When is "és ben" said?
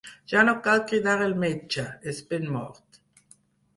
2.13-2.49